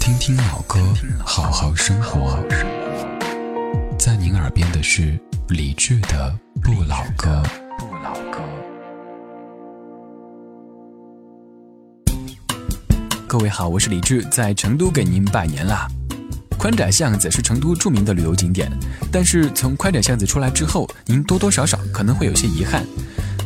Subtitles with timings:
[0.00, 0.80] 听听老歌，
[1.24, 2.36] 好好生活。
[3.96, 5.16] 在您耳边的是
[5.48, 7.40] 李志的《》。不老歌。
[13.28, 15.86] 各位好，我是李志，在成都给您拜年啦。
[16.62, 18.70] 宽窄巷子是成都著名的旅游景点，
[19.10, 22.86] 但是从宽窄巷子出来之后，您多多少少可能会有些遗憾。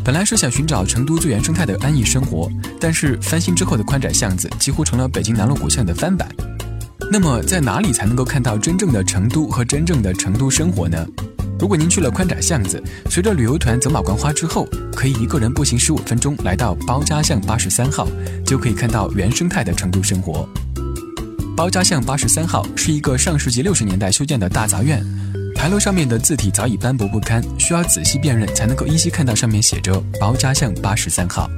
[0.05, 2.47] 本来是想寻找成都最原生态的安逸生活，
[2.79, 6.29] 但是翻新之后的宽窄巷子几乎成了北京南锣鼓巷的翻版。
[7.11, 11.07] 那么在哪里才能够看到真正的成都和真正的成都生活呢？
[11.59, 18.07] 如果您去了宽窄巷子，随着旅游团走马观花之后，可以一个人步行十五分钟来到包家巷八十三号，
[18.45, 20.47] 就可以看到原生态的成都生活。
[21.57, 25.03] 包家巷八十三号是一个上世纪六十年代修建的大杂院，
[25.55, 31.49] 牌楼上面的字体早已斑驳不堪，需要仔细辨认才能够依稀看到上面写着包家巷八十三号。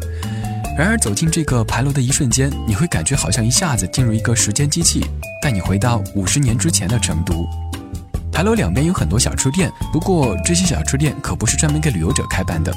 [0.79, 5.05] 然而走进这个牌楼的一瞬间，你会感觉好像一下子进入一个时间机器，
[5.43, 7.45] 带你回到五十年之前的成都。
[8.31, 12.73] 牌楼两边有很多小吃店，不过这些小吃店可不是专门给旅游者开办的。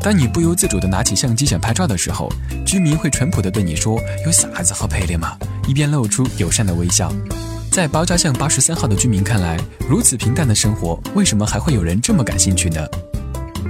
[0.00, 2.26] 当你不由自主地拿起相机想拍照的时候，
[2.64, 7.12] 居民会淳朴地对你说：“有啥子好拍的嘛？”一边露出友善的微笑。
[7.70, 12.80] 在包家巷八十三号的居民看来，如此平淡的生活，为什么还会有人这么感兴趣呢？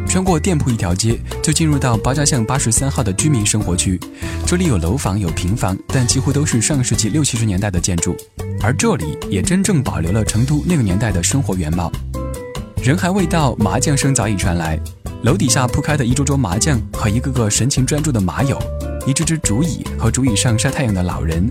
[0.07, 3.99] 穿过店铺一条街，就进入到包家巷八十三号的居民生活区。
[4.47, 8.15] 这里有楼房，有平房，但几乎都是上世纪六七十年代的建筑。
[8.61, 11.91] 而这里也真正保留了成都那个年代的生活原貌。
[12.83, 14.79] 人还未到，麻将声早已传来。
[15.23, 18.59] 楼底下铺开的一桌桌麻将和一个个神情专注的麻友，
[19.07, 21.51] 一只只竹椅和竹椅上晒太阳的老人，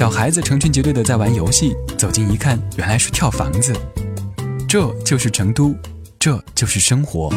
[0.00, 1.76] 小孩子成群结队的在玩游戏。
[1.98, 3.70] 走近一看，原来是跳房子。
[4.66, 5.76] 这就是成都，
[6.18, 7.30] 这就是生活。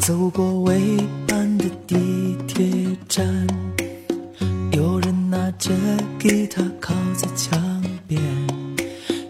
[0.00, 0.96] 走过未
[3.10, 3.26] 站，
[4.70, 5.72] 有人拿着
[6.20, 8.22] 吉他靠在墙边，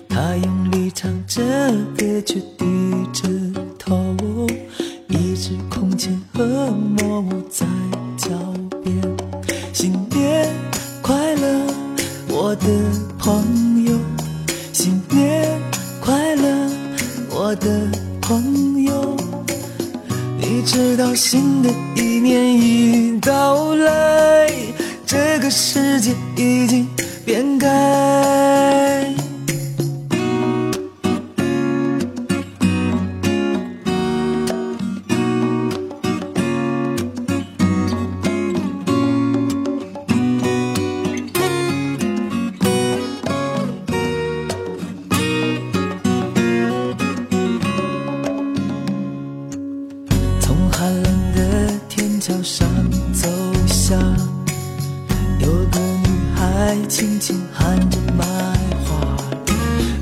[0.07, 1.41] 他用力唱着
[1.97, 2.67] 歌，却低
[3.11, 3.27] 着
[3.79, 4.15] 头，
[5.09, 7.67] 一直空前和默默在
[8.19, 8.37] 脚
[8.85, 9.01] 边。
[9.73, 10.55] 新年
[11.01, 11.67] 快乐，
[12.29, 12.67] 我的
[13.19, 13.99] 朋友！
[14.75, 15.59] 新年
[16.03, 16.71] 快乐，
[17.31, 18.80] 我的朋友！
[20.63, 24.51] 直到新的一年已到来，
[25.07, 26.89] 这个世界已经
[27.25, 28.40] 变改。
[57.53, 58.27] 含着满
[58.85, 59.17] 花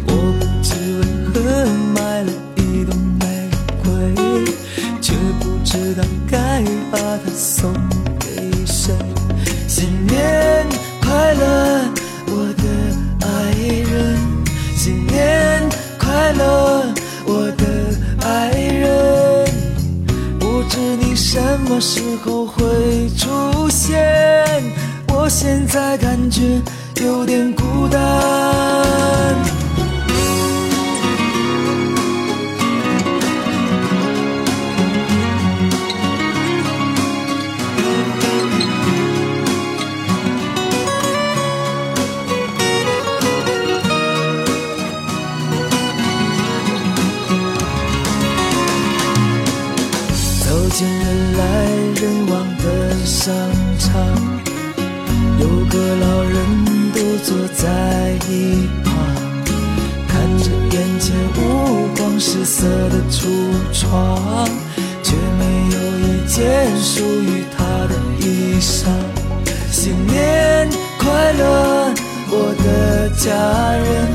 [0.06, 1.02] 我不知为
[1.32, 1.40] 何
[1.94, 3.50] 买了一朵玫
[3.82, 4.44] 瑰
[5.00, 7.72] 却不知道该把它送
[8.18, 8.94] 给谁
[9.66, 10.66] 新年
[11.00, 11.84] 快乐
[12.26, 14.16] 我的爱人
[14.74, 15.68] 新年
[15.98, 16.92] 快乐
[17.26, 17.66] 我的
[18.26, 19.44] 爱人。
[20.38, 23.98] 不知你什么时候会出现
[25.08, 26.60] 我现在感觉
[27.04, 27.98] 有点孤单。
[50.44, 51.64] 走进人来
[52.00, 53.34] 人往的商
[53.78, 53.94] 场
[55.38, 56.77] 有个老人
[57.28, 57.68] 坐在
[58.30, 58.94] 一旁
[60.08, 63.28] 看着眼前五光十色的橱
[63.70, 64.48] 窗
[65.02, 65.44] 却没
[65.74, 68.86] 有一件属于他的衣裳
[69.70, 71.92] 新年快乐
[72.30, 74.08] 我的家人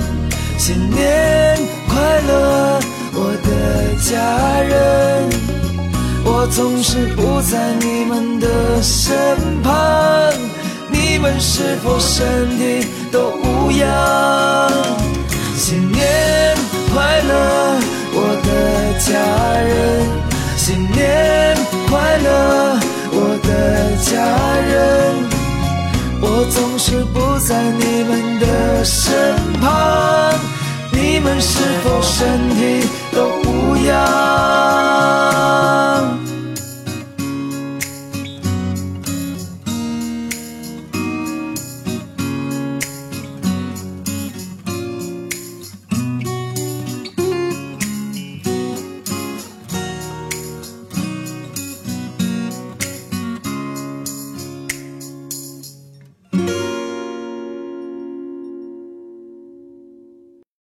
[0.58, 1.56] 新年
[1.88, 2.80] 快乐
[3.14, 5.30] 我的家人
[6.26, 9.93] 我总是不在你们的身旁。
[11.24, 14.70] 问是否身体都无恙
[15.56, 16.54] 新年
[16.94, 17.80] 快乐
[18.14, 19.16] 我的家
[19.62, 19.74] 人。
[20.58, 21.56] 新年
[21.90, 22.78] 快乐
[23.14, 24.12] 我的家
[24.68, 24.74] 人。
[26.20, 29.34] 我总是不在你们的身